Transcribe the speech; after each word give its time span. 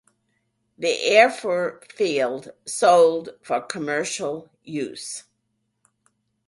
The 0.79 0.99
airfield 1.03 2.53
sold 2.65 3.37
for 3.43 3.61
commercial 3.61 4.49
use. 4.63 5.25